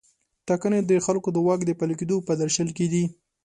[0.47, 3.03] ټاکنې د خلکو د واک د پلي کیدو په درشل کې دي.